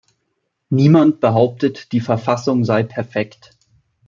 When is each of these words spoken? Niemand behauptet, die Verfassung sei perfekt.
Niemand 0.71 1.19
behauptet, 1.19 1.91
die 1.91 1.99
Verfassung 2.01 2.65
sei 2.65 2.81
perfekt. 2.81 3.55